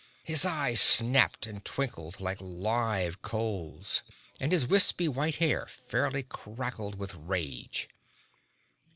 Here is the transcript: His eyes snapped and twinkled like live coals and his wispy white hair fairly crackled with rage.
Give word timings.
His 0.23 0.45
eyes 0.45 0.81
snapped 0.81 1.45
and 1.45 1.63
twinkled 1.63 2.19
like 2.19 2.39
live 2.41 3.21
coals 3.21 4.01
and 4.39 4.51
his 4.51 4.65
wispy 4.65 5.07
white 5.07 5.35
hair 5.35 5.67
fairly 5.67 6.23
crackled 6.23 6.95
with 6.95 7.13
rage. 7.13 7.87